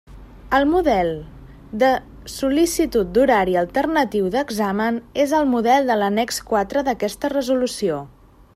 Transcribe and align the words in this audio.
El 0.59 0.63
model 0.69 1.09
de 1.83 1.89
sol·licitud 2.35 3.11
d'horari 3.17 3.57
alternatiu 3.61 4.31
d'examen 4.37 4.97
és 5.25 5.37
el 5.41 5.47
model 5.53 5.91
de 5.93 5.99
l'annex 6.01 6.41
quatre 6.53 6.87
d'aquesta 6.89 7.33
resolució. 7.39 8.01